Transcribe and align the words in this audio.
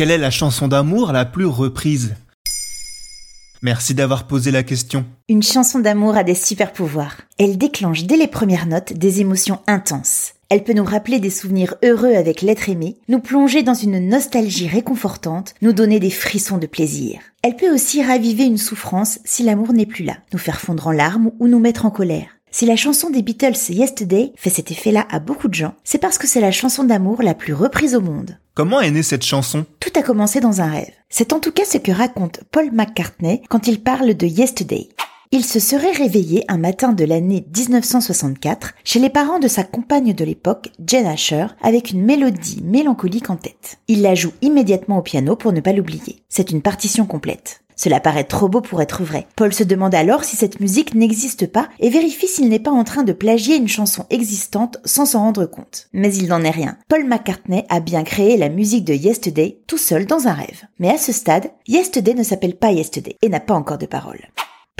Quelle 0.00 0.12
est 0.12 0.16
la 0.16 0.30
chanson 0.30 0.66
d'amour 0.66 1.12
la 1.12 1.26
plus 1.26 1.44
reprise? 1.44 2.14
Merci 3.60 3.92
d'avoir 3.92 4.26
posé 4.26 4.50
la 4.50 4.62
question. 4.62 5.04
Une 5.28 5.42
chanson 5.42 5.78
d'amour 5.78 6.16
a 6.16 6.24
des 6.24 6.34
super 6.34 6.72
pouvoirs. 6.72 7.18
Elle 7.36 7.58
déclenche 7.58 8.04
dès 8.04 8.16
les 8.16 8.26
premières 8.26 8.64
notes 8.64 8.94
des 8.94 9.20
émotions 9.20 9.60
intenses. 9.66 10.32
Elle 10.48 10.64
peut 10.64 10.72
nous 10.72 10.86
rappeler 10.86 11.20
des 11.20 11.28
souvenirs 11.28 11.74
heureux 11.84 12.14
avec 12.14 12.40
l'être 12.40 12.70
aimé, 12.70 12.96
nous 13.10 13.18
plonger 13.18 13.62
dans 13.62 13.74
une 13.74 14.08
nostalgie 14.08 14.68
réconfortante, 14.68 15.52
nous 15.60 15.74
donner 15.74 16.00
des 16.00 16.08
frissons 16.08 16.56
de 16.56 16.66
plaisir. 16.66 17.20
Elle 17.42 17.56
peut 17.56 17.70
aussi 17.70 18.02
raviver 18.02 18.44
une 18.44 18.56
souffrance 18.56 19.18
si 19.26 19.42
l'amour 19.42 19.74
n'est 19.74 19.84
plus 19.84 20.04
là, 20.04 20.16
nous 20.32 20.38
faire 20.38 20.62
fondre 20.62 20.86
en 20.86 20.92
larmes 20.92 21.30
ou 21.40 21.46
nous 21.46 21.60
mettre 21.60 21.84
en 21.84 21.90
colère. 21.90 22.39
Si 22.52 22.66
la 22.66 22.74
chanson 22.74 23.10
des 23.10 23.22
Beatles 23.22 23.54
Yesterday 23.68 24.32
fait 24.34 24.50
cet 24.50 24.72
effet-là 24.72 25.06
à 25.08 25.20
beaucoup 25.20 25.46
de 25.46 25.54
gens, 25.54 25.74
c'est 25.84 25.98
parce 25.98 26.18
que 26.18 26.26
c'est 26.26 26.40
la 26.40 26.50
chanson 26.50 26.82
d'amour 26.82 27.22
la 27.22 27.34
plus 27.34 27.54
reprise 27.54 27.94
au 27.94 28.00
monde. 28.00 28.38
Comment 28.54 28.80
est 28.80 28.90
née 28.90 29.04
cette 29.04 29.24
chanson? 29.24 29.66
Tout 29.78 29.92
a 29.94 30.02
commencé 30.02 30.40
dans 30.40 30.60
un 30.60 30.68
rêve. 30.68 30.90
C'est 31.08 31.32
en 31.32 31.38
tout 31.38 31.52
cas 31.52 31.64
ce 31.64 31.78
que 31.78 31.92
raconte 31.92 32.40
Paul 32.50 32.72
McCartney 32.72 33.42
quand 33.48 33.68
il 33.68 33.80
parle 33.80 34.14
de 34.14 34.26
Yesterday. 34.26 34.88
Il 35.30 35.44
se 35.44 35.60
serait 35.60 35.92
réveillé 35.92 36.44
un 36.48 36.58
matin 36.58 36.92
de 36.92 37.04
l'année 37.04 37.46
1964 37.56 38.72
chez 38.82 38.98
les 38.98 39.10
parents 39.10 39.38
de 39.38 39.46
sa 39.46 39.62
compagne 39.62 40.12
de 40.12 40.24
l'époque, 40.24 40.72
Jen 40.84 41.06
Asher, 41.06 41.46
avec 41.62 41.92
une 41.92 42.02
mélodie 42.02 42.62
mélancolique 42.64 43.30
en 43.30 43.36
tête. 43.36 43.78
Il 43.86 44.02
la 44.02 44.16
joue 44.16 44.32
immédiatement 44.42 44.98
au 44.98 45.02
piano 45.02 45.36
pour 45.36 45.52
ne 45.52 45.60
pas 45.60 45.72
l'oublier. 45.72 46.24
C'est 46.28 46.50
une 46.50 46.62
partition 46.62 47.06
complète. 47.06 47.59
Cela 47.82 47.98
paraît 47.98 48.24
trop 48.24 48.50
beau 48.50 48.60
pour 48.60 48.82
être 48.82 49.04
vrai. 49.04 49.26
Paul 49.36 49.54
se 49.54 49.64
demande 49.64 49.94
alors 49.94 50.24
si 50.24 50.36
cette 50.36 50.60
musique 50.60 50.94
n'existe 50.94 51.46
pas 51.46 51.70
et 51.78 51.88
vérifie 51.88 52.28
s'il 52.28 52.50
n'est 52.50 52.58
pas 52.58 52.70
en 52.70 52.84
train 52.84 53.04
de 53.04 53.14
plagier 53.14 53.56
une 53.56 53.68
chanson 53.68 54.04
existante 54.10 54.76
sans 54.84 55.06
s'en 55.06 55.20
rendre 55.20 55.46
compte. 55.46 55.88
Mais 55.94 56.14
il 56.14 56.28
n'en 56.28 56.42
est 56.42 56.50
rien. 56.50 56.76
Paul 56.88 57.06
McCartney 57.06 57.64
a 57.70 57.80
bien 57.80 58.04
créé 58.04 58.36
la 58.36 58.50
musique 58.50 58.84
de 58.84 58.92
Yesterday 58.92 59.62
tout 59.66 59.78
seul 59.78 60.04
dans 60.04 60.28
un 60.28 60.34
rêve. 60.34 60.64
Mais 60.78 60.90
à 60.90 60.98
ce 60.98 61.10
stade, 61.10 61.52
Yesterday 61.68 62.12
ne 62.12 62.22
s'appelle 62.22 62.56
pas 62.56 62.70
Yesterday 62.70 63.16
et 63.22 63.30
n'a 63.30 63.40
pas 63.40 63.54
encore 63.54 63.78
de 63.78 63.86
paroles. 63.86 64.28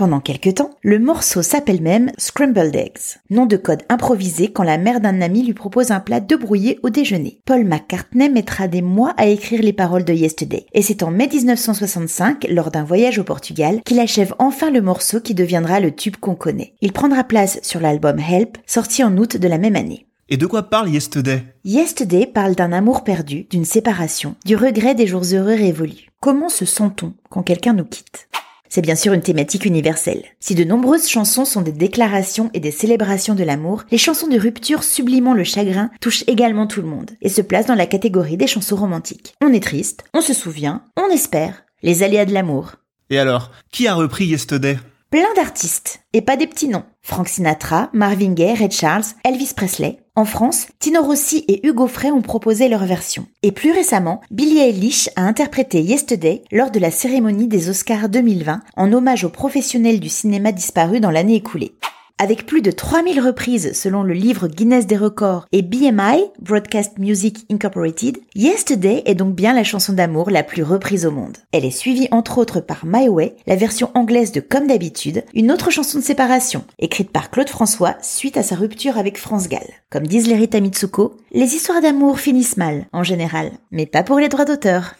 Pendant 0.00 0.20
quelques 0.20 0.54
temps, 0.54 0.70
le 0.80 0.98
morceau 0.98 1.42
s'appelle 1.42 1.82
même 1.82 2.10
Scrambled 2.16 2.74
Eggs, 2.74 3.18
nom 3.28 3.44
de 3.44 3.58
code 3.58 3.82
improvisé 3.90 4.50
quand 4.50 4.62
la 4.62 4.78
mère 4.78 5.02
d'un 5.02 5.20
ami 5.20 5.42
lui 5.42 5.52
propose 5.52 5.90
un 5.90 6.00
plat 6.00 6.20
de 6.20 6.36
brouillé 6.36 6.80
au 6.82 6.88
déjeuner. 6.88 7.42
Paul 7.44 7.66
McCartney 7.66 8.30
mettra 8.30 8.66
des 8.66 8.80
mois 8.80 9.12
à 9.18 9.26
écrire 9.26 9.60
les 9.60 9.74
paroles 9.74 10.06
de 10.06 10.14
Yesterday, 10.14 10.64
et 10.72 10.80
c'est 10.80 11.02
en 11.02 11.10
mai 11.10 11.28
1965, 11.30 12.46
lors 12.48 12.70
d'un 12.70 12.82
voyage 12.82 13.18
au 13.18 13.24
Portugal, 13.24 13.82
qu'il 13.84 14.00
achève 14.00 14.34
enfin 14.38 14.70
le 14.70 14.80
morceau 14.80 15.20
qui 15.20 15.34
deviendra 15.34 15.80
le 15.80 15.94
tube 15.94 16.16
qu'on 16.16 16.34
connaît. 16.34 16.72
Il 16.80 16.94
prendra 16.94 17.22
place 17.22 17.58
sur 17.60 17.80
l'album 17.80 18.18
Help, 18.20 18.56
sorti 18.64 19.04
en 19.04 19.14
août 19.18 19.36
de 19.36 19.48
la 19.48 19.58
même 19.58 19.76
année. 19.76 20.06
Et 20.30 20.38
de 20.38 20.46
quoi 20.46 20.70
parle 20.70 20.88
Yesterday? 20.88 21.42
Yesterday 21.64 22.24
parle 22.24 22.54
d'un 22.54 22.72
amour 22.72 23.04
perdu, 23.04 23.48
d'une 23.50 23.66
séparation, 23.66 24.34
du 24.46 24.56
regret 24.56 24.94
des 24.94 25.06
jours 25.06 25.24
heureux 25.34 25.56
révolus. 25.56 26.08
Comment 26.20 26.48
se 26.48 26.64
sent-on 26.64 27.12
quand 27.28 27.42
quelqu'un 27.42 27.74
nous 27.74 27.84
quitte? 27.84 28.28
C'est 28.70 28.80
bien 28.80 28.94
sûr 28.94 29.12
une 29.12 29.20
thématique 29.20 29.66
universelle. 29.66 30.22
Si 30.38 30.54
de 30.54 30.64
nombreuses 30.64 31.08
chansons 31.08 31.44
sont 31.44 31.60
des 31.60 31.72
déclarations 31.72 32.50
et 32.54 32.60
des 32.60 32.70
célébrations 32.70 33.34
de 33.34 33.44
l'amour, 33.44 33.82
les 33.90 33.98
chansons 33.98 34.28
de 34.28 34.38
rupture 34.38 34.84
sublimant 34.84 35.34
le 35.34 35.44
chagrin 35.44 35.90
touchent 36.00 36.24
également 36.26 36.66
tout 36.66 36.80
le 36.80 36.88
monde 36.88 37.10
et 37.20 37.28
se 37.28 37.42
placent 37.42 37.66
dans 37.66 37.74
la 37.74 37.86
catégorie 37.86 38.38
des 38.38 38.46
chansons 38.46 38.76
romantiques. 38.76 39.34
On 39.42 39.52
est 39.52 39.62
triste, 39.62 40.04
on 40.14 40.22
se 40.22 40.32
souvient, 40.32 40.84
on 40.96 41.10
espère. 41.10 41.64
Les 41.82 42.02
aléas 42.02 42.26
de 42.26 42.32
l'amour. 42.32 42.76
Et 43.10 43.18
alors, 43.18 43.50
qui 43.72 43.88
a 43.88 43.94
repris 43.94 44.26
Yesterday? 44.26 44.78
Plein 45.10 45.34
d'artistes, 45.34 46.04
et 46.12 46.22
pas 46.22 46.36
des 46.36 46.46
petits 46.46 46.68
noms. 46.68 46.84
Frank 47.02 47.28
Sinatra, 47.28 47.90
Marvin 47.92 48.32
Gaye, 48.32 48.54
Red 48.54 48.70
Charles, 48.70 49.02
Elvis 49.24 49.54
Presley. 49.56 49.98
En 50.14 50.24
France, 50.24 50.68
Tino 50.78 51.02
Rossi 51.02 51.44
et 51.48 51.66
Hugo 51.66 51.88
Frey 51.88 52.12
ont 52.12 52.22
proposé 52.22 52.68
leur 52.68 52.84
version. 52.84 53.26
Et 53.42 53.50
plus 53.50 53.72
récemment, 53.72 54.20
Billie 54.30 54.60
Eilish 54.60 55.10
a 55.16 55.22
interprété 55.22 55.82
Yesterday 55.82 56.44
lors 56.52 56.70
de 56.70 56.78
la 56.78 56.92
cérémonie 56.92 57.48
des 57.48 57.68
Oscars 57.70 58.08
2020 58.08 58.60
en 58.76 58.92
hommage 58.92 59.24
aux 59.24 59.30
professionnels 59.30 59.98
du 59.98 60.08
cinéma 60.08 60.52
disparus 60.52 61.00
dans 61.00 61.10
l'année 61.10 61.34
écoulée. 61.34 61.74
Avec 62.22 62.44
plus 62.44 62.60
de 62.60 62.70
3000 62.70 63.18
reprises 63.18 63.72
selon 63.72 64.02
le 64.02 64.12
livre 64.12 64.46
Guinness 64.46 64.86
des 64.86 64.98
records 64.98 65.46
et 65.52 65.62
BMI, 65.62 66.22
Broadcast 66.38 66.98
Music 66.98 67.46
Incorporated, 67.50 68.18
Yesterday 68.34 69.02
est 69.06 69.14
donc 69.14 69.34
bien 69.34 69.54
la 69.54 69.64
chanson 69.64 69.94
d'amour 69.94 70.28
la 70.28 70.42
plus 70.42 70.62
reprise 70.62 71.06
au 71.06 71.10
monde. 71.12 71.38
Elle 71.50 71.64
est 71.64 71.70
suivie 71.70 72.08
entre 72.10 72.36
autres 72.36 72.60
par 72.60 72.84
My 72.84 73.08
Way, 73.08 73.36
la 73.46 73.56
version 73.56 73.90
anglaise 73.94 74.32
de 74.32 74.40
Comme 74.40 74.66
d'habitude, 74.66 75.24
une 75.32 75.50
autre 75.50 75.70
chanson 75.70 75.98
de 75.98 76.04
séparation, 76.04 76.62
écrite 76.78 77.10
par 77.10 77.30
Claude 77.30 77.48
François 77.48 77.96
suite 78.02 78.36
à 78.36 78.42
sa 78.42 78.54
rupture 78.54 78.98
avec 78.98 79.16
France 79.16 79.48
Gall. 79.48 79.70
Comme 79.88 80.06
disent 80.06 80.28
les 80.28 80.36
Rita 80.36 80.60
Mitsuko, 80.60 81.16
les 81.32 81.54
histoires 81.54 81.80
d'amour 81.80 82.20
finissent 82.20 82.58
mal, 82.58 82.86
en 82.92 83.02
général, 83.02 83.50
mais 83.70 83.86
pas 83.86 84.02
pour 84.02 84.18
les 84.18 84.28
droits 84.28 84.44
d'auteur. 84.44 84.94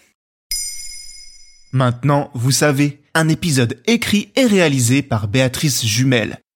Maintenant, 1.75 2.31
vous 2.33 2.51
savez, 2.51 3.03
un 3.13 3.29
épisode 3.29 3.79
écrit 3.87 4.33
et 4.37 4.47
réalisé 4.47 5.03
par 5.03 5.29
Béatrice 5.29 5.85
Jumel. 5.85 6.39